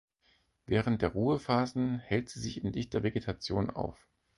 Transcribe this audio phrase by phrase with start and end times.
[0.65, 4.07] Während der Ruhephasen hält sie sich in dichter Vegetation auf.